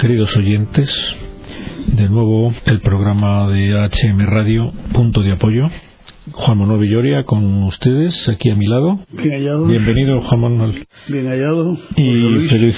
[0.00, 1.16] Queridos oyentes.
[1.86, 5.66] De nuevo, el programa de HM Radio, Punto de Apoyo.
[6.32, 8.98] Juan Manuel Villoria con ustedes, aquí a mi lado.
[9.12, 9.66] Bien hallado.
[9.66, 10.86] Bienvenido, Juan Manuel.
[11.08, 11.78] Bien hallado.
[11.96, 12.76] Y feliz,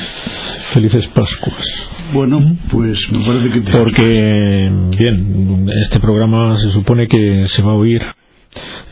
[0.72, 1.90] felices Pascuas.
[2.12, 3.60] Bueno, pues me parece que...
[3.60, 3.78] Te...
[3.78, 8.02] Porque, bien, este programa se supone que se va a oír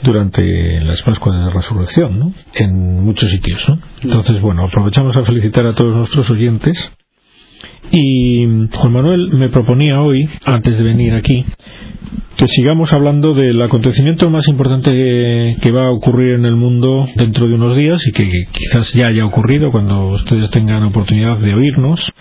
[0.03, 2.33] durante las Pascuas de Resurrección, ¿no?
[2.55, 3.79] En muchos sitios, ¿no?
[4.03, 6.93] Entonces, bueno, aprovechamos a felicitar a todos nuestros oyentes.
[7.97, 8.45] Y
[8.75, 11.45] Juan Manuel me proponía hoy, antes de venir aquí,
[12.37, 14.91] que sigamos hablando del acontecimiento más importante
[15.61, 18.93] que, va a ocurrir en el mundo dentro de unos días y que, que quizás
[18.95, 22.13] ya haya ocurrido cuando ustedes tengan oportunidad de oírnos,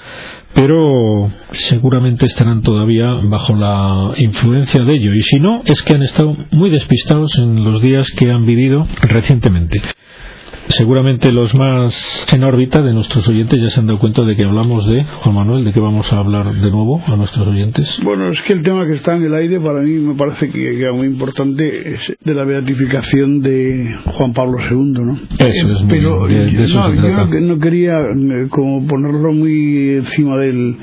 [0.53, 5.15] pero seguramente estarán todavía bajo la influencia de ello.
[5.15, 8.85] Y si no, es que han estado muy despistados en los días que han vivido
[9.01, 9.81] recientemente.
[10.69, 14.43] Seguramente los más en órbita de nuestros oyentes ya se han dado cuenta de que
[14.43, 17.99] hablamos de Juan Manuel, de que vamos a hablar de nuevo a nuestros oyentes.
[18.03, 20.79] Bueno, es que el tema que está en el aire para mí me parece que
[20.79, 25.13] era muy importante es de la beatificación de Juan Pablo II, ¿no?
[25.13, 29.95] Eso es muy, Pero de, de eso no, yo no quería eh, como ponerlo muy
[29.95, 30.77] encima del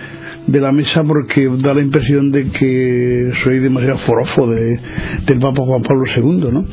[0.47, 4.81] de la mesa porque da la impresión de que soy demasiado forofo de,
[5.27, 6.67] del Papa Juan Pablo II, ¿no?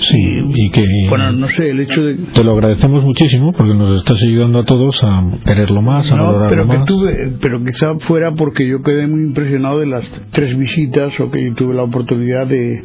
[0.00, 0.16] Sí,
[0.54, 2.14] y que Bueno, no sé, el hecho de...
[2.34, 6.24] te lo agradecemos muchísimo porque nos estás ayudando a todos a quererlo más, a No,
[6.26, 6.86] valorarlo pero que más.
[6.86, 11.52] tuve, pero quizá fuera porque yo quedé muy impresionado de las tres visitas o que
[11.56, 12.82] tuve la oportunidad de,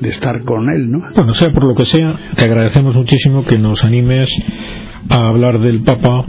[0.00, 1.00] de estar con él, ¿no?
[1.16, 4.30] Bueno, sea por lo que sea, te agradecemos muchísimo que nos animes
[5.10, 6.24] a hablar del Papa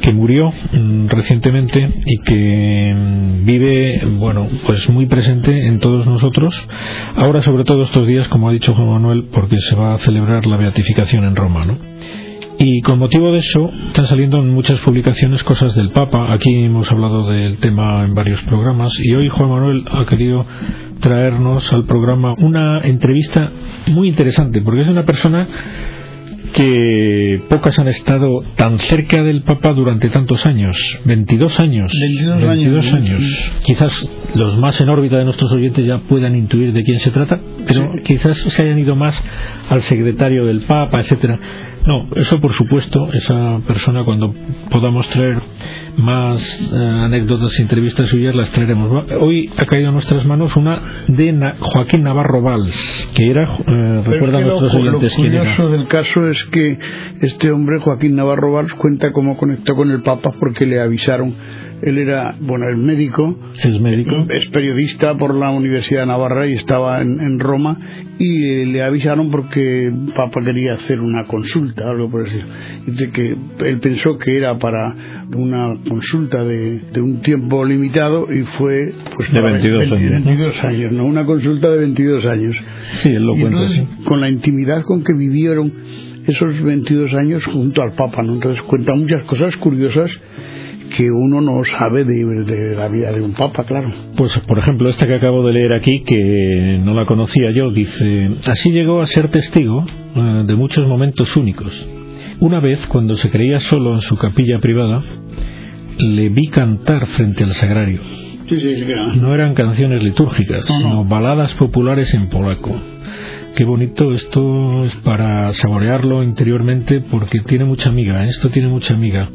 [0.00, 6.68] que murió mm, recientemente y que mm, vive, bueno, pues muy presente en todos nosotros.
[7.16, 10.46] Ahora, sobre todo estos días, como ha dicho Juan Manuel, porque se va a celebrar
[10.46, 11.78] la beatificación en Roma, ¿no?
[12.62, 16.30] Y con motivo de eso están saliendo en muchas publicaciones cosas del Papa.
[16.34, 20.44] Aquí hemos hablado del tema en varios programas y hoy Juan Manuel ha querido
[21.00, 23.50] traernos al programa una entrevista
[23.86, 25.48] muy interesante porque es una persona
[26.52, 31.92] que pocas han estado tan cerca del Papa durante tantos años, 22 años.
[31.92, 32.96] 22 años, 22 ¿no?
[32.96, 33.52] años.
[33.64, 37.40] Quizás los más en órbita de nuestros oyentes ya puedan intuir de quién se trata,
[37.66, 39.22] pero quizás se hayan ido más
[39.68, 41.38] al secretario del Papa, etcétera.
[41.86, 44.34] No, eso por supuesto, esa persona cuando
[44.70, 45.40] podamos traer
[45.96, 49.04] más eh, anécdotas e entrevistas suyas las traeremos.
[49.20, 53.98] Hoy ha caído a nuestras manos una de Na- Joaquín Navarro Valls, que era, eh,
[54.00, 55.40] es recuerda a que lo, nuestros lo oyentes era.
[55.40, 56.78] curioso del caso es que
[57.20, 61.34] este hombre, Joaquín Navarro Valls, cuenta cómo conectó con el Papa porque le avisaron.
[61.82, 64.26] Él era, bueno, el médico, Es médico.
[64.28, 67.74] es periodista por la Universidad de Navarra y estaba en, en Roma
[68.18, 72.44] y eh, le avisaron porque el Papa quería hacer una consulta, algo por decir.
[72.86, 73.28] Dice que
[73.66, 79.30] él pensó que era para una consulta de, de un tiempo limitado y fue pues
[79.32, 80.24] De para 22 años, ¿no?
[80.26, 81.04] 22 años, ¿no?
[81.04, 82.56] Una consulta de 22 años.
[82.94, 84.04] Sí, él lo Y cuenta entonces, así.
[84.04, 85.72] con la intimidad con que vivieron
[86.26, 88.34] esos 22 años junto al Papa, ¿no?
[88.34, 90.10] Entonces cuenta muchas cosas curiosas
[90.96, 93.88] que uno no sabe de, de la vida de un Papa, claro.
[94.16, 98.30] Pues, por ejemplo, esta que acabo de leer aquí, que no la conocía yo, dice,
[98.46, 99.84] así llegó a ser testigo
[100.16, 101.72] eh, de muchos momentos únicos.
[102.40, 105.02] Una vez, cuando se creía solo en su capilla privada,
[105.98, 108.00] le vi cantar frente al sagrario.
[109.16, 110.88] No eran canciones litúrgicas, No, no.
[110.88, 112.76] sino baladas populares en polaco.
[113.56, 119.28] Qué bonito, esto es para saborearlo interiormente porque tiene mucha amiga, esto tiene mucha amiga.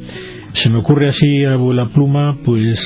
[0.53, 2.79] Se me ocurre así a la pluma, pues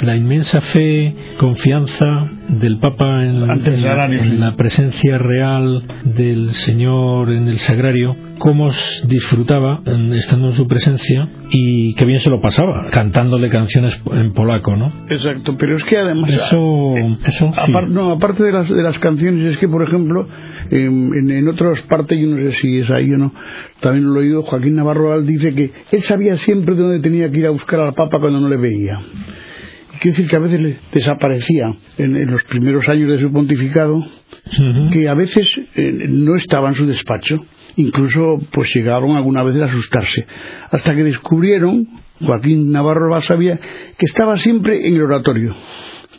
[0.00, 7.58] la inmensa fe, confianza del Papa en, la, en presencia real del Señor en el
[7.58, 8.70] sagrario, cómo
[9.04, 9.82] disfrutaba
[10.14, 14.92] estando en su presencia y qué bien se lo pasaba, cantándole canciones en polaco, ¿no?
[15.08, 16.30] Exacto, pero es que además...
[16.30, 16.94] Eso,
[17.24, 17.72] eso sí.
[17.88, 20.26] No, aparte de las, de las canciones, es que, por ejemplo,
[20.70, 23.32] en, en, otras partes, yo no sé si es ahí o no,
[23.80, 27.46] también lo he oído, Joaquín Navarro dice que él sabía siempre dónde tenía que ir
[27.46, 28.98] a buscar al Papa cuando no le veía.
[30.00, 34.04] Quiere decir que a veces le desaparecía en, en los primeros años de su pontificado,
[34.92, 37.44] que a veces eh, no estaba en su despacho,
[37.76, 40.26] incluso pues llegaron alguna vez a asustarse,
[40.70, 41.88] hasta que descubrieron,
[42.20, 45.54] Joaquín Navarro Val sabía, que estaba siempre en el oratorio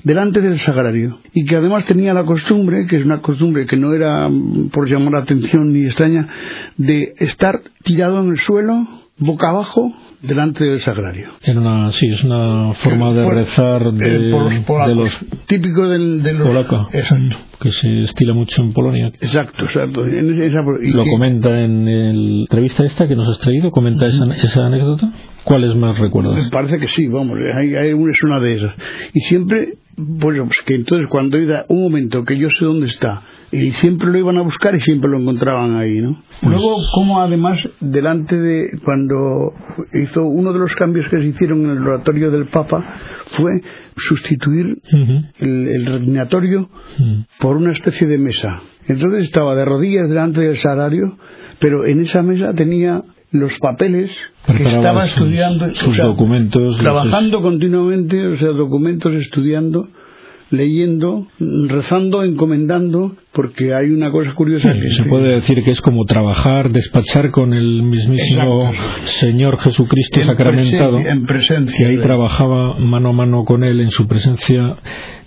[0.03, 3.93] delante del sagrario y que además tenía la costumbre, que es una costumbre que no
[3.93, 4.29] era
[4.71, 6.27] por llamar la atención ni extraña,
[6.77, 8.85] de estar tirado en el suelo,
[9.17, 9.93] boca abajo,
[10.23, 11.27] delante del sagrario.
[11.43, 16.47] Era una, sí, es una forma de rezar de, de los típico del, de los
[16.47, 17.37] polaca, exacto.
[17.59, 19.07] que se estila mucho en Polonia.
[19.21, 20.05] Exacto, exacto.
[20.07, 23.69] En esa, y Lo que- comenta en el- la entrevista esta que nos has traído,
[23.71, 25.11] comenta esa, esa anécdota.
[25.43, 26.35] ¿Cuáles más recuerdas?
[26.35, 28.73] Me parece que sí, vamos, hay, hay una, es una de esas.
[29.13, 33.23] Y siempre, bueno, pues que entonces cuando era un momento que yo sé dónde está,
[33.53, 36.21] y siempre lo iban a buscar y siempre lo encontraban ahí, ¿no?
[36.41, 39.53] Luego, como además, delante de, cuando
[39.93, 42.83] hizo uno de los cambios que se hicieron en el oratorio del Papa,
[43.27, 43.51] fue
[43.95, 44.77] sustituir
[45.39, 45.87] el, el
[47.39, 48.61] por una especie de mesa.
[48.87, 51.17] Entonces estaba de rodillas delante del salario,
[51.59, 53.01] pero en esa mesa tenía
[53.31, 54.11] los papeles
[54.45, 59.87] que estaba sus- estudiando, sus documentos, trabajando continuamente, o sea, documentos, estudiando,
[60.53, 61.27] leyendo,
[61.67, 66.71] rezando, encomendando, porque hay una cosa curiosa que Se puede decir que es como trabajar,
[66.71, 69.05] despachar con el mismísimo Exacto.
[69.05, 70.97] Señor Jesucristo en sacramentado.
[70.99, 71.77] presen- en presencia.
[71.77, 74.77] que ahí trabajaba mano a mano con él en su presencia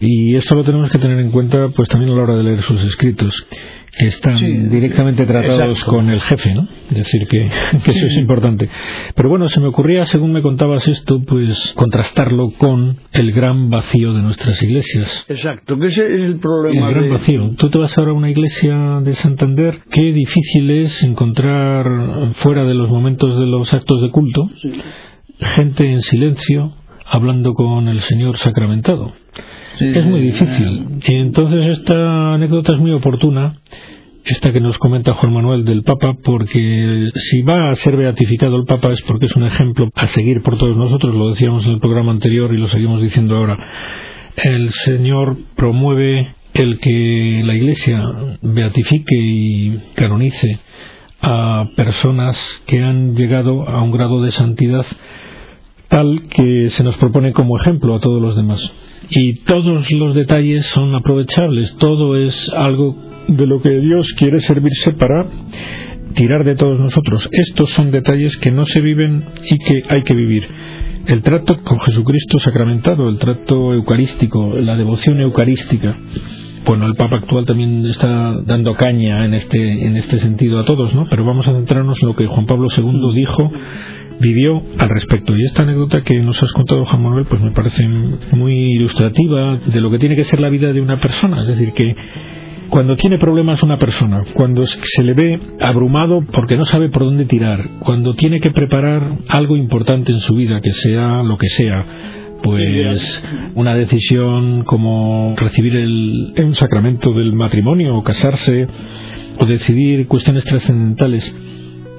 [0.01, 2.63] y esto lo tenemos que tener en cuenta pues también a la hora de leer
[2.63, 3.47] sus escritos
[3.99, 5.91] están Sí, directamente tratados exacto.
[5.93, 6.69] con el jefe, ¿no?
[6.91, 7.49] Es decir, que,
[7.85, 8.69] que eso es importante.
[9.15, 14.13] Pero bueno, se me ocurría, según me contabas esto, pues contrastarlo con el gran vacío
[14.13, 15.25] de nuestras iglesias.
[15.29, 16.91] Exacto, que ese es el El problema.
[16.91, 17.51] gran de- vacío.
[17.57, 21.87] Tú te vas ahora a una iglesia de Santander, qué difícil es encontrar
[22.35, 24.49] fuera de los momentos de los actos de culto
[25.57, 26.73] gente en silencio
[27.05, 29.13] hablando con el Señor sacramentado.
[29.79, 30.87] Sí, Es muy difícil.
[31.07, 33.57] Y entonces esta anécdota es muy oportuna,
[34.25, 38.65] esta que nos comenta Juan Manuel del Papa, porque si va a ser beatificado el
[38.65, 41.81] Papa es porque es un ejemplo a seguir por todos nosotros, lo decíamos en el
[41.81, 43.57] programa anterior y lo seguimos diciendo ahora.
[44.37, 48.03] El Señor promueve el que la Iglesia
[48.43, 50.59] beatifique y canonice
[51.23, 52.37] a personas
[52.67, 54.87] que han llegado a un grado de santidad
[55.89, 58.75] tal que se nos propone como ejemplo a todos los demás.
[59.11, 62.97] Y todos los detalles son aprovechables, todo es algo
[63.29, 65.27] de lo que Dios quiere servirse para
[66.15, 67.29] tirar de todos nosotros.
[67.33, 70.47] Estos son detalles que no se viven y que hay que vivir.
[71.07, 75.97] El trato con Jesucristo sacramentado, el trato eucarístico, la devoción eucarística.
[76.65, 80.97] Bueno, el Papa actual también está dando caña en este, en este sentido a todos,
[80.97, 81.07] ¿no?
[81.09, 83.53] Pero vamos a centrarnos en lo que Juan Pablo II dijo
[84.21, 85.37] vivió al respecto.
[85.37, 87.87] Y esta anécdota que nos has contado, Juan Manuel, pues me parece
[88.33, 91.43] muy ilustrativa de lo que tiene que ser la vida de una persona.
[91.43, 91.97] Es decir, que
[92.69, 97.25] cuando tiene problemas una persona, cuando se le ve abrumado porque no sabe por dónde
[97.27, 101.87] tirar, cuando tiene que preparar algo importante en su vida, que sea lo que sea,
[102.43, 103.23] pues
[103.55, 108.67] una decisión como recibir el, un sacramento del matrimonio o casarse
[109.39, 111.35] o decidir cuestiones trascendentales,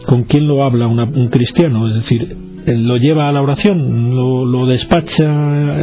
[0.08, 1.88] ¿con quién lo habla una- un cristiano?
[1.90, 5.26] Es decir, lo lleva a la oración, lo, lo despacha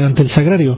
[0.06, 0.76] ante el sagrario.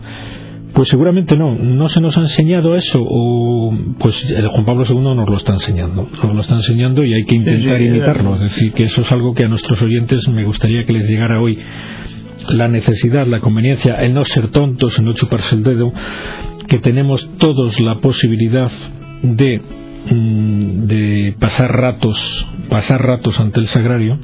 [0.75, 4.97] Pues seguramente no, no se nos ha enseñado eso, o pues el Juan Pablo II
[5.01, 8.35] nos lo está enseñando, nos lo está enseñando y hay que intentar imitarlo.
[8.35, 11.41] Es decir, que eso es algo que a nuestros oyentes me gustaría que les llegara
[11.41, 11.59] hoy.
[12.51, 15.93] La necesidad, la conveniencia, el no ser tontos, el no chuparse el dedo,
[16.69, 18.71] que tenemos todos la posibilidad
[19.23, 19.63] de,
[20.11, 24.19] de pasar ratos, pasar ratos ante el sagrario,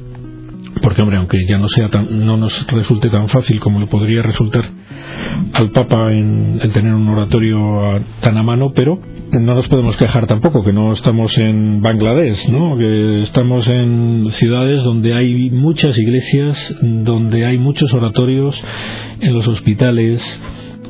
[0.81, 4.21] porque hombre, aunque ya no sea tan, no nos resulte tan fácil como le podría
[4.21, 4.69] resultar
[5.53, 8.99] al Papa en tener un oratorio a- tan a mano, pero
[9.31, 12.77] no nos podemos quejar tampoco, que no estamos en Bangladesh, ¿no?
[12.77, 18.59] que estamos en ciudades donde hay muchas iglesias, donde hay muchos oratorios,
[19.21, 20.21] en los hospitales,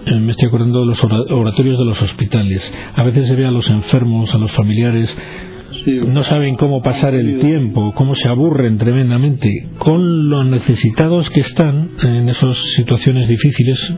[0.05, 2.73] me estoy acordando de los ora- oratorios de los hospitales.
[2.95, 5.15] A veces se ve a los enfermos, a los familiares,
[6.07, 11.89] no saben cómo pasar el tiempo, cómo se aburren tremendamente con los necesitados que están
[12.01, 13.93] en esas situaciones difíciles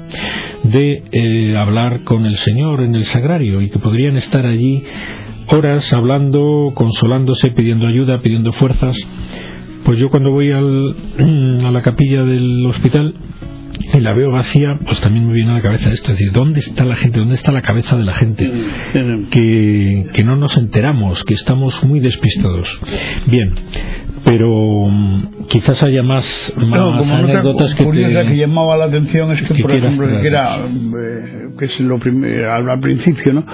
[0.63, 4.83] de eh, hablar con el Señor en el sagrario y que podrían estar allí
[5.47, 8.95] horas hablando, consolándose, pidiendo ayuda, pidiendo fuerzas.
[9.83, 10.95] Pues yo cuando voy al,
[11.65, 13.13] a la capilla del hospital
[13.93, 16.59] y la veo vacía, pues también me viene a la cabeza esto, es decir, ¿dónde
[16.59, 17.19] está la gente?
[17.19, 18.51] ¿Dónde está la cabeza de la gente?
[19.31, 22.67] que, que no nos enteramos, que estamos muy despistados.
[23.27, 23.53] Bien,
[24.25, 26.25] pero mm, quizás haya más,
[26.57, 27.91] más No, como anécdotas que te...
[27.91, 30.21] que llamaba la atención es que, que por ejemplo, traer.
[30.21, 33.45] que era, eh, que es lo primero, al, al principio, ¿no?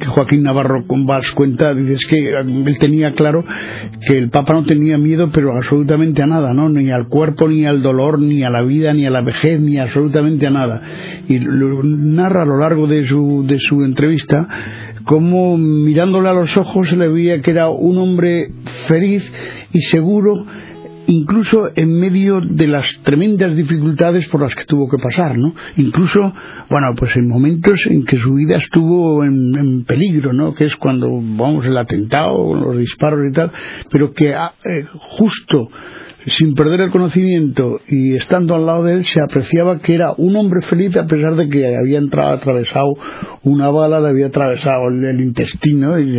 [0.00, 3.44] Que Joaquín Navarro con Valls cuenta, dices que él tenía claro
[4.06, 6.68] que el Papa no tenía miedo, pero absolutamente a nada, ¿no?
[6.68, 9.78] Ni al cuerpo, ni al dolor, ni a la vida, ni a la vejez, ni
[9.78, 10.82] absolutamente a nada.
[11.28, 14.48] Y lo narra a lo largo de su, de su entrevista
[15.06, 18.50] como mirándole a los ojos se le veía que era un hombre
[18.88, 19.32] feliz
[19.72, 20.44] y seguro
[21.06, 25.54] incluso en medio de las tremendas dificultades por las que tuvo que pasar, ¿no?
[25.76, 26.34] Incluso,
[26.68, 30.52] bueno, pues en momentos en que su vida estuvo en, peligro, ¿no?
[30.54, 33.52] Que es cuando, vamos, el atentado, los disparos y tal,
[33.88, 35.70] pero que ah, eh, justo
[36.26, 40.34] sin perder el conocimiento y estando al lado de él se apreciaba que era un
[40.34, 42.94] hombre feliz a pesar de que había entrado atravesado
[43.44, 46.18] una bala, le había atravesado el, intestino y,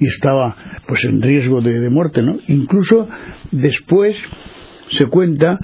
[0.00, 0.56] estaba
[0.88, 2.36] pues en riesgo de, muerte, ¿no?
[2.48, 3.08] Incluso
[3.52, 4.16] después
[4.90, 5.58] se cuenta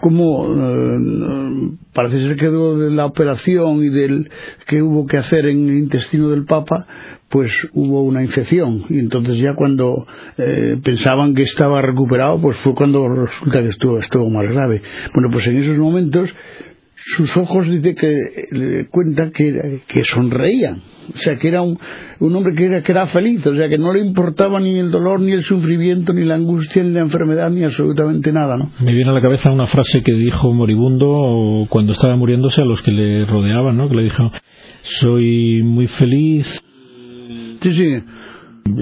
[0.00, 4.30] cómo eh, parece ser que de la operación y del
[4.66, 6.86] que hubo que hacer en el intestino del Papa
[7.32, 12.74] pues hubo una infección y entonces ya cuando eh, pensaban que estaba recuperado pues fue
[12.74, 14.82] cuando resulta que estuvo, estuvo más grave
[15.14, 16.28] bueno pues en esos momentos
[16.94, 18.16] sus ojos dice que
[18.50, 20.82] le cuenta que, que sonreían
[21.14, 21.78] o sea que era un,
[22.20, 24.90] un hombre que era, que era feliz o sea que no le importaba ni el
[24.90, 28.72] dolor ni el sufrimiento ni la angustia ni la enfermedad ni absolutamente nada ¿no?
[28.78, 32.82] me viene a la cabeza una frase que dijo moribundo cuando estaba muriéndose a los
[32.82, 33.88] que le rodeaban ¿no?
[33.88, 34.30] que le dijo
[34.82, 36.46] soy muy feliz
[37.62, 38.04] Sí, sí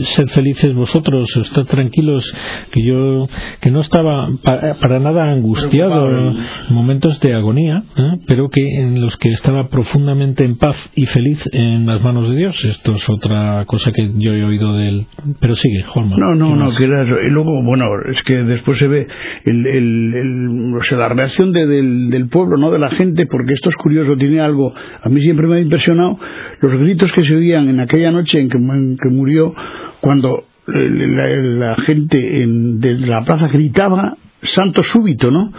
[0.02, 2.32] sed felices vosotros, estad tranquilos,
[2.70, 3.28] que yo
[3.60, 6.36] que no estaba para, nada angustiado en
[6.70, 8.20] momentos de agonía, ¿eh?
[8.26, 12.36] pero que en los que estaba profundamente en paz y feliz en las manos de
[12.36, 12.64] Dios.
[12.64, 15.06] Esto es otra cosa que yo he oído de él.
[15.40, 16.16] Pero sigue, Juanma.
[16.18, 19.06] No, no, no, que y luego, bueno, es que después se ve
[19.44, 23.68] el, el, o sea, la reacción del, del pueblo, no de la gente, porque esto
[23.70, 26.18] es curioso, tiene algo, a mí siempre me ha impresionado
[26.60, 29.54] los gritos que se oían en aquella noche en que, en que murió
[30.00, 35.52] cuando la, gente en, de la plaza gritaba santo súbito, ¿no?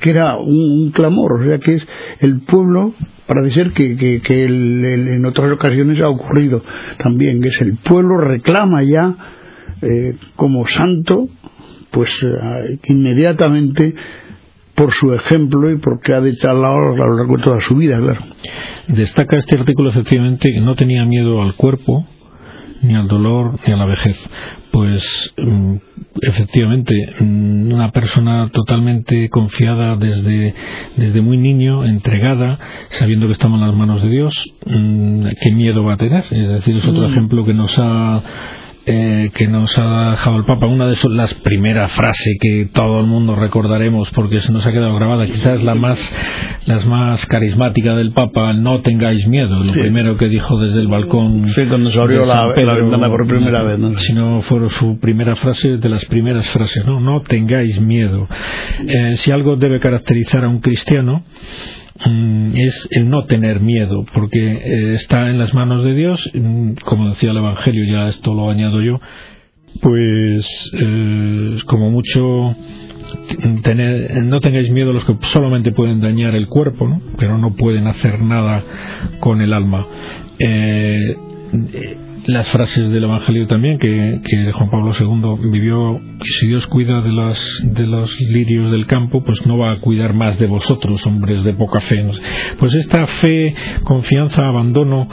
[0.00, 1.86] Que era un, clamor, o sea que es
[2.20, 2.94] el pueblo,
[3.26, 6.62] parece ser que, que, en otras ocasiones ha ocurrido
[6.98, 9.16] también, que es el pueblo reclama ya
[9.82, 11.28] eh, como santo,
[11.90, 13.94] pues eh, inmediatamente
[14.74, 18.20] por su ejemplo y porque ha dicho a lo largo de toda su vida, claro.
[18.88, 22.06] Destaca este artículo efectivamente que no tenía miedo al cuerpo,
[22.82, 24.16] ni al dolor, ni a la vejez.
[24.70, 25.76] Pues mm,
[26.22, 30.54] efectivamente, mm, una persona totalmente confiada desde,
[30.96, 32.58] desde muy niño, entregada,
[32.90, 36.24] sabiendo que estamos en las manos de Dios, mm, ¿qué miedo va a tener?
[36.30, 38.22] Es decir, es otro ejemplo que nos ha
[38.86, 43.06] eh, que nos ha dejado el Papa, una de las primeras frases que todo el
[43.06, 45.98] mundo recordaremos porque se nos ha quedado grabada, quizás la más,
[46.66, 51.48] las más carismática del Papa, no tengáis miedo, lo primero que dijo desde el balcón.
[51.48, 53.78] Sí, cuando se abrió la, ventana por primera vez.
[53.78, 53.98] ¿no?
[53.98, 58.26] Si no fue su primera frase, de las primeras frases, no, no tengáis miedo.
[58.86, 61.24] Eh, si algo debe caracterizar a un cristiano,
[62.54, 67.10] es el no tener miedo, porque eh, está en las manos de Dios, mm, como
[67.10, 69.00] decía el Evangelio, ya esto lo añado yo,
[69.82, 72.56] pues eh, como mucho
[73.62, 77.86] tener, no tengáis miedo a los que solamente pueden dañar el cuerpo, pero no pueden
[77.86, 78.64] hacer nada
[79.20, 79.86] con el alma.
[80.38, 81.16] Eh,
[82.32, 84.20] las frases del Evangelio también, que,
[84.52, 89.46] Juan Pablo II vivió, si Dios cuida de los, de los lirios del campo, pues
[89.46, 92.04] no va a cuidar más de vosotros, hombres de poca fe.
[92.58, 95.08] Pues esta fe, confianza, abandono,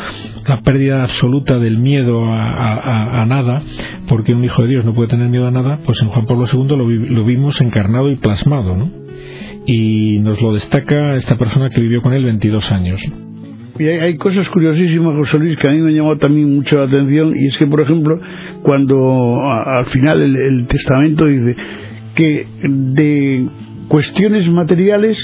[0.45, 3.61] la pérdida absoluta del miedo a, nada,
[4.07, 6.45] porque un hijo de Dios no puede tener miedo a nada, pues en Juan Pablo
[6.51, 8.89] II lo, lo vimos encarnado y plasmado, ¿no?
[9.65, 13.01] Y nos lo destaca esta persona que vivió con él 22 años.
[13.79, 17.33] Y hay, cosas curiosísimas, José Luis, que a mí me llamó también mucho la atención,
[17.35, 18.19] y es que, por ejemplo,
[18.63, 21.55] cuando al final el, testamento dice
[22.15, 23.47] que de
[23.87, 25.19] cuestiones materiales,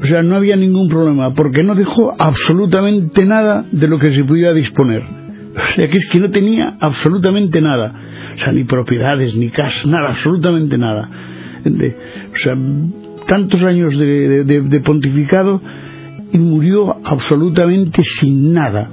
[0.00, 4.24] o sea, no había ningún problema, porque no dejó absolutamente nada de lo que se
[4.24, 5.02] pudiera disponer.
[5.02, 7.94] O sea, que es que no tenía absolutamente nada.
[8.34, 11.10] O sea, ni propiedades, ni casa, nada, absolutamente nada.
[11.64, 12.54] o sea,
[13.26, 15.60] tantos años de pontificado
[16.32, 18.90] y murió absolutamente sin nada.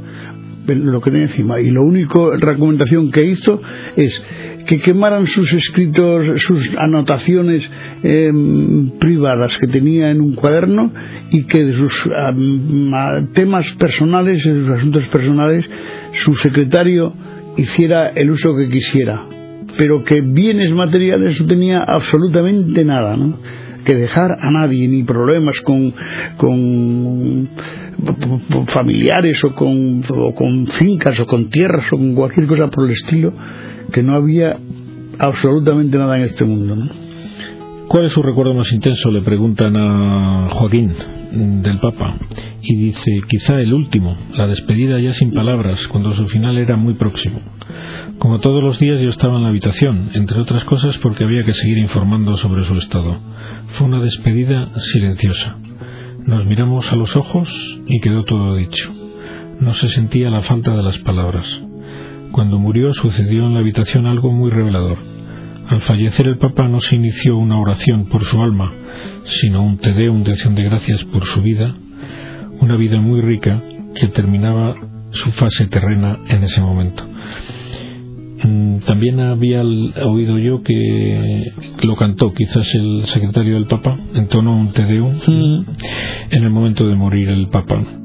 [0.66, 1.60] Lo que tenía encima.
[1.60, 3.60] Y la única recomendación que hizo
[3.98, 4.24] es
[4.66, 7.70] que quemaran sus escritos, sus anotaciones
[8.02, 10.92] em, privadas que tenía en un cuaderno
[11.32, 12.04] y que de sus
[13.34, 15.70] temas personales, de sus asuntos personales,
[16.14, 17.14] su secretario
[17.58, 19.22] hiciera el uso que quisiera,
[19.78, 23.38] pero que bienes materiales no tenía absolutamente nada, ¿no?
[23.86, 25.94] Que dejar a nadie, ni problemas con,
[26.38, 27.50] con
[28.68, 30.02] familiares o con,
[30.36, 33.34] con fincas o con tierras o con cualquier cosa por el estilo,
[33.92, 34.58] que no había
[35.20, 36.76] absolutamente nada en este mundo.
[36.76, 37.04] ¿no?
[37.88, 39.12] ¿Cuál es su recuerdo más intenso?
[39.12, 40.94] Le preguntan a Joaquín
[41.62, 42.18] del Papa.
[42.62, 46.94] Y dice, quizá el último, la despedida ya sin palabras, cuando su final era muy
[46.96, 47.40] próximo.
[48.20, 51.54] Como todos los días yo estaba en la habitación, entre otras cosas porque había que
[51.54, 53.20] seguir informando sobre su estado.
[53.74, 55.58] Fue una despedida silenciosa.
[56.28, 57.50] Nos miramos a los ojos
[57.88, 58.94] y quedó todo dicho.
[59.60, 61.46] No se sentía la falta de las palabras.
[62.32, 65.00] Cuando murió sucedió en la habitación algo muy revelador.
[65.68, 68.72] Al fallecer el Papa no se inició una oración por su alma,
[69.42, 71.76] sino un te un de acción de gracias por su vida,
[72.60, 73.60] una vida muy rica
[73.96, 74.76] que terminaba
[75.10, 77.04] su fase terrena en ese momento.
[78.44, 81.52] Mm, también había oído yo que
[81.84, 85.66] lo cantó quizás el secretario del Papa, entonó un Te Deum mm.
[86.32, 88.00] en el momento de morir el Papa.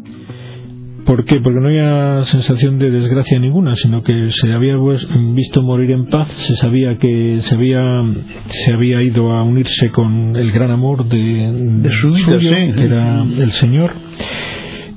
[1.09, 1.41] ¿Por qué?
[1.41, 4.77] Porque no había sensación de desgracia ninguna, sino que se había
[5.35, 7.81] visto morir en paz, se sabía que se había,
[8.49, 13.51] se había ido a unirse con el gran amor de, su vida, que era el
[13.53, 13.95] Señor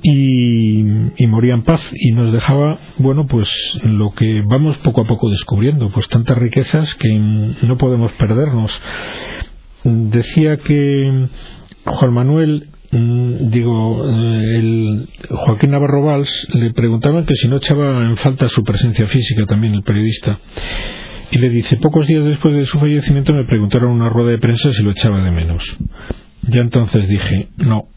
[0.04, 3.50] y, moría en paz y nos dejaba, bueno, pues
[3.84, 8.82] lo que vamos poco a poco descubriendo, pues tantas riquezas que no podemos perdernos.
[9.84, 11.28] Decía que
[11.86, 18.06] Juan Manuel mm, digo, eh, el Joaquín Navarro Valls le preguntaban que si no echaba
[18.06, 20.40] en falta su presencia física también el periodista.
[21.32, 24.74] Y le dice, pocos días después de su fallecimiento me preguntaron una rueda de prensa
[24.74, 25.64] si lo echaba de menos.
[26.44, 27.88] Ya entonces dije, no,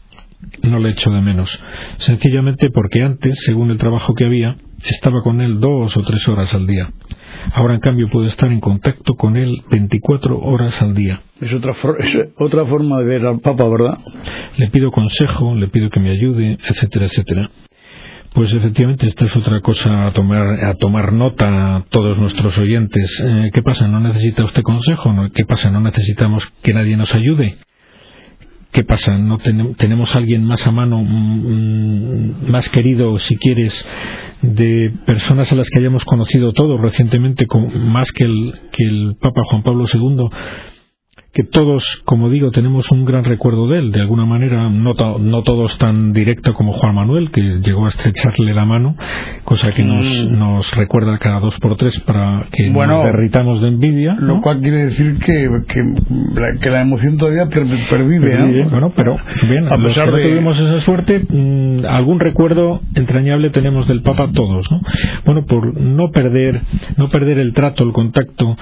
[0.63, 1.59] no le echo de menos,
[1.97, 6.53] sencillamente porque antes, según el trabajo que había, estaba con él dos o tres horas
[6.53, 6.89] al día.
[7.53, 11.21] Ahora, en cambio, puedo estar en contacto con él 24 horas al día.
[11.39, 13.97] Es otra, es otra forma de ver al Papa, ¿verdad?
[14.57, 17.49] Le pido consejo, le pido que me ayude, etcétera, etcétera.
[18.33, 23.23] Pues efectivamente, esta es otra cosa a tomar, a tomar nota a todos nuestros oyentes.
[23.23, 23.87] Eh, ¿Qué pasa?
[23.87, 25.13] ¿No necesita usted consejo?
[25.33, 25.71] ¿Qué pasa?
[25.71, 27.55] ¿No necesitamos que nadie nos ayude?
[28.75, 29.17] ¿Qué pasa?
[29.17, 29.37] ¿No
[29.77, 33.73] tenemos alguien más a mano, más querido, si quieres,
[34.41, 39.43] de personas a las que hayamos conocido todos recientemente, más que el, que el Papa
[39.49, 40.27] Juan Pablo II?
[41.35, 45.43] Que todos, como digo, tenemos un gran recuerdo de él, de alguna manera, no, no
[45.43, 48.95] todos tan directo como Juan Manuel, que llegó a estrecharle la mano,
[49.43, 50.39] cosa que nos, mm.
[50.39, 54.15] nos recuerda cada dos por tres para que nos derritamos de envidia.
[54.17, 55.83] Lo cual quiere decir que, que,
[56.39, 58.63] la, que la emoción todavía pervive.
[58.69, 59.17] Bueno, pero
[59.49, 60.29] bien, a pesar de...
[60.29, 64.79] tuvimos esa suerte, mm, algún recuerdo entrañable tenemos del Papa todos, ¿no?
[65.25, 66.61] Bueno, por no perder,
[66.95, 68.55] no perder el trato, el contacto,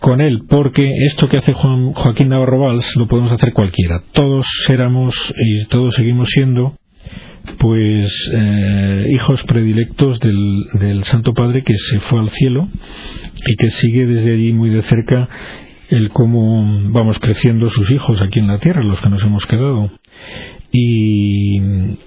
[0.00, 4.02] con él, porque esto que hace Juan, Joaquín Navarro Valls lo podemos hacer cualquiera.
[4.12, 6.74] Todos éramos y todos seguimos siendo
[7.58, 12.68] pues eh, hijos predilectos del, Santo Padre que se fue al cielo
[13.46, 15.28] y que sigue desde allí muy de cerca
[15.88, 19.90] el cómo vamos creciendo sus hijos aquí en la tierra, los que nos hemos quedado.
[20.70, 21.58] Y,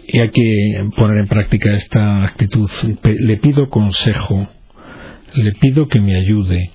[0.08, 2.70] y hay que poner en práctica esta actitud.
[3.04, 4.48] Le pido consejo,
[5.36, 6.72] le pido que me ayude,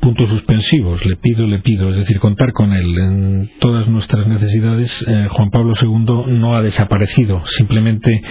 [0.00, 5.04] puntos suspensivos, le pido, le pido, es decir, contar con él en todas nuestras necesidades.
[5.06, 8.22] Eh, Juan Pablo II no ha desaparecido, simplemente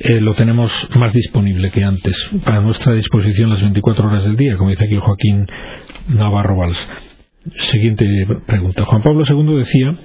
[0.00, 4.56] eh, lo tenemos más disponible que antes, a nuestra disposición las 24 horas del día,
[4.56, 5.46] como dice aquí Joaquín
[6.08, 6.88] Navarro Valls.
[7.58, 8.04] Siguiente
[8.46, 8.84] pregunta.
[8.84, 9.96] Juan Pablo II decía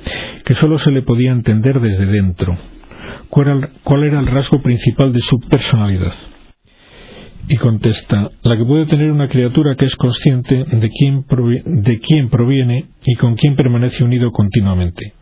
[0.46, 2.56] que solo se le podía entender desde dentro.
[3.30, 6.14] ¿Cuál era el rasgo principal de su personalidad?
[7.48, 11.26] Y contesta, la que puede tener una criatura que es consciente de quién,
[11.66, 15.14] de quién proviene y con quién permanece unido continuamente.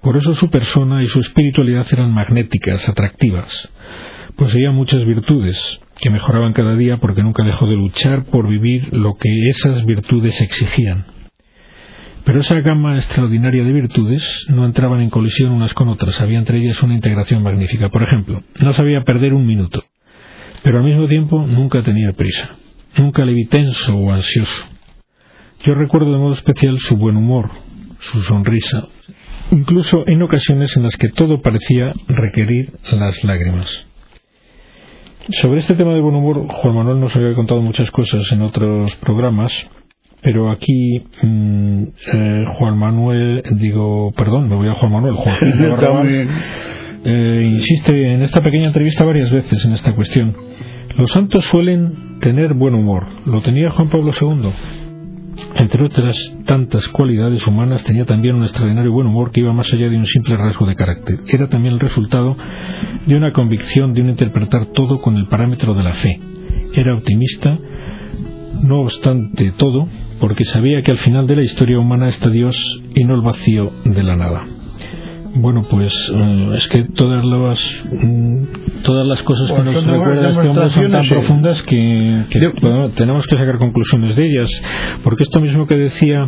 [0.00, 3.68] Por eso su persona y su espiritualidad eran magnéticas, atractivas.
[4.36, 9.14] Poseía muchas virtudes, que mejoraban cada día porque nunca dejó de luchar por vivir lo
[9.14, 11.06] que esas virtudes exigían.
[12.24, 16.58] Pero esa gama extraordinaria de virtudes no entraban en colisión unas con otras, había entre
[16.58, 17.90] ellas una integración magnífica.
[17.90, 19.84] Por ejemplo, no sabía perder un minuto
[20.64, 22.56] pero al mismo tiempo nunca tenía prisa,
[22.96, 24.66] nunca le vi tenso o ansioso.
[25.62, 27.50] Yo recuerdo de modo especial su buen humor,
[28.00, 28.88] su sonrisa,
[29.50, 33.86] incluso en ocasiones en las que todo parecía requerir las lágrimas.
[35.28, 38.94] Sobre este tema de buen humor, Juan Manuel nos había contado muchas cosas en otros
[38.96, 39.52] programas,
[40.22, 45.36] pero aquí mm, eh, Juan Manuel, digo, perdón, me voy a Juan Manuel, Juan
[47.04, 50.34] eh, insiste en esta pequeña entrevista varias veces en esta cuestión.
[50.96, 53.06] Los santos suelen tener buen humor.
[53.26, 54.50] Lo tenía Juan Pablo II.
[55.56, 59.88] Entre otras tantas cualidades humanas, tenía también un extraordinario buen humor que iba más allá
[59.88, 61.18] de un simple rasgo de carácter.
[61.28, 62.36] Era también el resultado
[63.06, 66.20] de una convicción, de un interpretar todo con el parámetro de la fe.
[66.74, 67.58] Era optimista,
[68.62, 69.88] no obstante todo,
[70.20, 72.56] porque sabía que al final de la historia humana está Dios
[72.94, 74.53] y no el vacío de la nada.
[75.36, 80.48] Bueno, pues eh, es que todas las mm, todas las cosas que nos recuerda este
[80.48, 82.24] hombre son tan profundas que,
[82.94, 84.50] tenemos que sacar conclusiones de ellas,
[85.02, 86.26] porque esto mismo que decía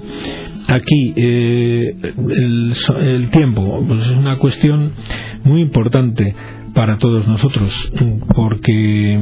[0.67, 4.93] aquí eh, el, tiempo pues es una cuestión
[5.45, 6.35] muy importante
[6.75, 7.93] para todos nosotros,
[8.35, 9.21] porque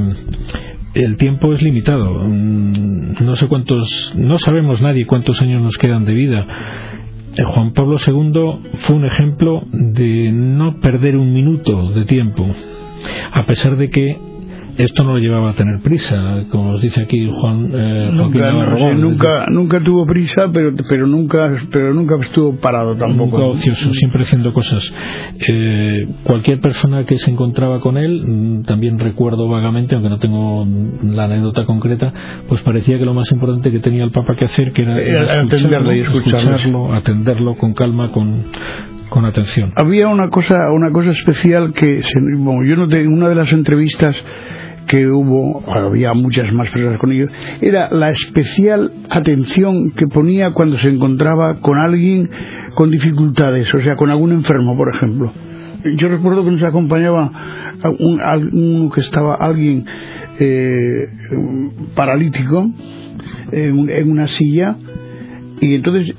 [0.95, 2.25] el tiempo es limitado.
[2.27, 6.47] Mm, no sé cuántos, no sabemos nadie cuántos años nos quedan de vida
[7.43, 12.47] Juan Pablo II fue un ejemplo de no perder un minuto de tiempo,
[13.33, 14.17] a pesar de que
[14.77, 18.53] esto no lo llevaba a tener prisa, como os dice aquí Juan eh, nunca,
[18.95, 23.39] nunca, nunca tuvo prisa, pero pero nunca pero nunca estuvo parado tampoco.
[23.39, 24.93] Nunca ocioso, siempre haciendo cosas.
[25.47, 30.67] Eh, cualquier persona que se encontraba con él, mm, también recuerdo vagamente, aunque no tengo
[31.03, 32.13] la anécdota concreta,
[32.49, 35.95] pues parecía que lo más importante que tenía el Papa que hacer que era, atenderlo
[35.95, 38.45] y escucharlo, atenderlo con calma, con
[39.09, 39.73] con atención.
[39.77, 44.17] Había una cosa, una cosa especial que, yo no en una de las entrevistas
[44.87, 50.79] que hubo, había muchas más personas con ellos, era la especial atención que ponía cuando
[50.79, 52.31] se encontraba con alguien
[52.75, 55.33] con dificultades, o sea, con algún enfermo, por ejemplo.
[55.97, 57.31] Yo recuerdo que nos acompañaba
[57.99, 59.85] un, que estaba alguien
[60.39, 61.09] eh,
[61.95, 62.71] paralítico
[63.53, 64.77] en, en una silla
[65.61, 66.15] y entonces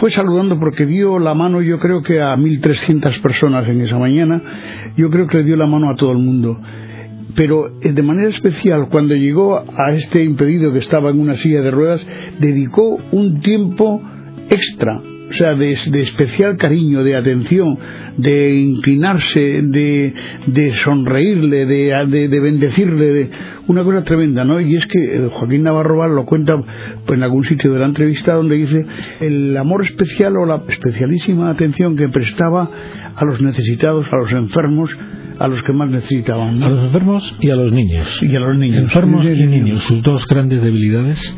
[0.00, 4.42] fue saludando porque dio la mano yo creo que a 1.300 personas en esa mañana,
[4.96, 6.58] yo creo que le dio la mano a todo el mundo
[7.34, 11.60] pero eh, de manera especial cuando llegó a este impedido que estaba en una silla
[11.60, 12.06] de ruedas,
[12.38, 14.02] dedicó un tiempo
[14.48, 17.78] extra, o sea, de, especial cariño, de atención,
[18.16, 20.14] de inclinarse, de,
[20.46, 23.30] de sonreírle, de, de, bendecirle, de
[23.66, 24.60] una cosa tremenda, ¿no?
[24.60, 26.56] Y es que eh, Joaquín Navarro lo cuenta
[27.04, 28.86] pues, en algún sitio de la entrevista donde dice
[29.20, 32.70] el amor especial o la especialísima atención que prestaba
[33.16, 34.90] a los necesitados, a los enfermos,
[35.38, 36.62] a los que más necesitaban.
[36.62, 38.18] A los enfermos y a los niños.
[38.22, 38.82] Y a los niños.
[38.82, 41.36] Enfermos y niños, sus dos grandes debilidades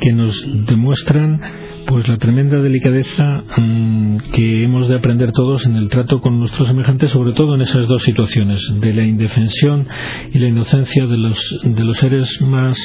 [0.00, 1.40] que nos demuestran
[1.86, 6.68] pues la tremenda delicadeza mm, que hemos de aprender todos en el trato con nuestros
[6.68, 9.86] semejantes, sobre todo en esas dos situaciones, de la indefensión
[10.32, 12.76] y la inocencia de los, de los seres más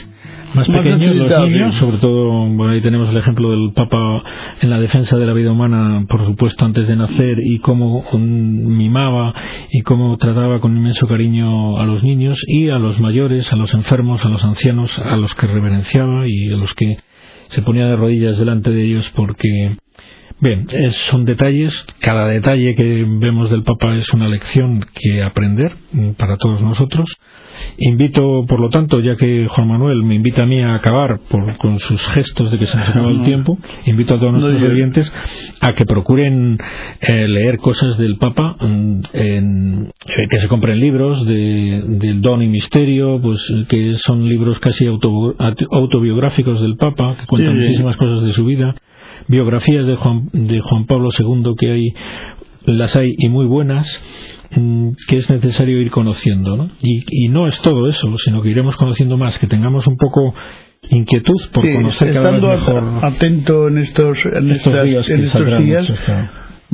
[0.55, 4.23] más pequeños, los niños, sobre todo, bueno, ahí tenemos el ejemplo del Papa
[4.61, 9.33] en la defensa de la vida humana, por supuesto, antes de nacer, y cómo mimaba
[9.71, 13.73] y cómo trataba con inmenso cariño a los niños y a los mayores, a los
[13.73, 16.97] enfermos, a los ancianos, a los que reverenciaba y a los que
[17.47, 19.77] se ponía de rodillas delante de ellos porque
[20.39, 20.67] Bien,
[21.09, 26.37] son detalles, cada detalle que vemos del Papa es una lección que aprender mm, para
[26.37, 27.17] todos nosotros.
[27.77, 31.21] Invito, por lo tanto, ya que Juan Manuel me invita a mí a acabar
[31.57, 35.13] con sus gestos de que se nos acaba el tiempo, invito a todos nuestros oyentes
[35.61, 36.57] a que procuren
[37.01, 42.41] eh, leer cosas del Papa, mm, en, eh, que se compren libros de, del don
[42.41, 48.33] y misterio, pues que son libros casi autobiográficos del Papa, que cuentan muchísimas cosas de
[48.33, 48.75] su vida,
[49.27, 51.93] biografías de Juan, de Juan Pablo II que hay,
[52.65, 54.01] las hay y muy buenas
[54.55, 56.57] Mm, que es necesario ir conociendo.
[56.57, 56.69] ¿no?
[56.81, 60.33] Y, no es todo eso, sino que iremos conociendo más, que tengamos un poco
[60.89, 63.05] inquietud por conocer cada vez mejor.
[63.05, 65.93] atento en estos, en estos días, en estos días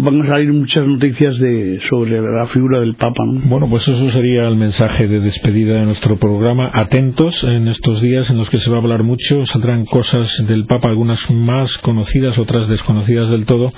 [0.01, 3.23] van a salir muchas noticias de, sobre la figura del Papa.
[3.25, 6.69] Bueno, pues eso sería el mensaje de despedida de nuestro programa.
[6.73, 10.65] Atentos en estos días en los que se va a hablar mucho, saldrán cosas del
[10.65, 13.73] Papa, algunas más conocidas, otras desconocidas del todo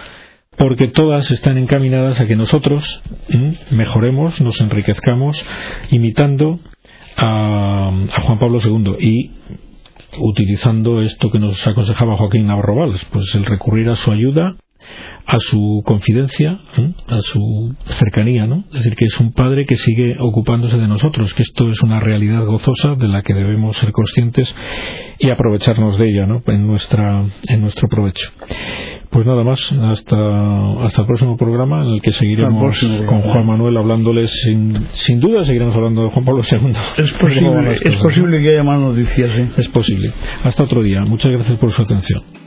[0.58, 3.02] porque todas están encaminadas a que nosotros
[3.72, 5.44] mejoremos, nos enriquezcamos,
[5.92, 6.60] imitando
[7.18, 9.32] a, Juan Pablo II y
[10.20, 14.58] utilizando esto que nos aconsejaba Joaquín Navarro Valls, pues el recurrir a su ayuda,
[15.26, 16.60] a su confidencia,
[17.08, 18.65] a su cercanía, ¿no?
[18.70, 22.00] Es decir, que es un padre que sigue ocupándose de nosotros, que esto es una
[22.00, 24.54] realidad gozosa de la que debemos ser conscientes
[25.20, 26.41] y aprovecharnos de ella, ¿no?
[26.48, 28.32] En nuestra en nuestro provecho.
[29.12, 33.76] Pues nada más, hasta, hasta el próximo programa en el que seguiremos con Juan Manuel
[33.76, 36.72] hablándoles, sin, sin duda seguiremos hablando de Juan Pablo II.
[36.98, 39.32] Es posible, es posible que haya más noticias.
[39.58, 40.13] Es posible.
[40.44, 41.02] Hasta otro día.
[41.02, 42.41] Muchas gracias por su atención.